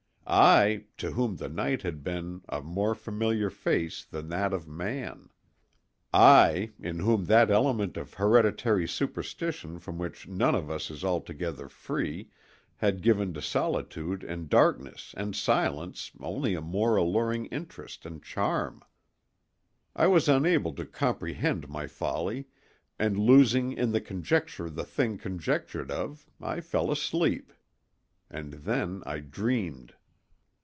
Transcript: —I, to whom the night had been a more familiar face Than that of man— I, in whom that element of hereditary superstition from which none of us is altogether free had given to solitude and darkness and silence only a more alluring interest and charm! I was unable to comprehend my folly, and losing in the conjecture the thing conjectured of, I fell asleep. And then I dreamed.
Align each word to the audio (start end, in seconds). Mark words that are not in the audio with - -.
—I, 0.33 0.85
to 0.95 1.11
whom 1.11 1.35
the 1.35 1.49
night 1.49 1.81
had 1.81 2.05
been 2.05 2.39
a 2.47 2.61
more 2.61 2.95
familiar 2.95 3.49
face 3.49 4.05
Than 4.05 4.29
that 4.29 4.53
of 4.53 4.65
man— 4.65 5.27
I, 6.13 6.71
in 6.79 6.99
whom 6.99 7.25
that 7.25 7.51
element 7.51 7.97
of 7.97 8.13
hereditary 8.13 8.87
superstition 8.87 9.77
from 9.77 9.97
which 9.97 10.29
none 10.29 10.55
of 10.55 10.71
us 10.71 10.89
is 10.89 11.03
altogether 11.03 11.67
free 11.67 12.29
had 12.77 13.01
given 13.01 13.33
to 13.33 13.41
solitude 13.41 14.23
and 14.23 14.47
darkness 14.47 15.13
and 15.17 15.35
silence 15.35 16.13
only 16.21 16.55
a 16.55 16.61
more 16.61 16.95
alluring 16.95 17.47
interest 17.47 18.05
and 18.05 18.23
charm! 18.23 18.81
I 19.97 20.07
was 20.07 20.29
unable 20.29 20.71
to 20.75 20.85
comprehend 20.85 21.67
my 21.67 21.87
folly, 21.87 22.45
and 22.97 23.19
losing 23.19 23.73
in 23.73 23.91
the 23.91 23.99
conjecture 23.99 24.69
the 24.69 24.85
thing 24.85 25.17
conjectured 25.17 25.91
of, 25.91 26.25
I 26.39 26.61
fell 26.61 26.89
asleep. 26.89 27.51
And 28.29 28.53
then 28.53 29.03
I 29.05 29.19
dreamed. 29.19 29.93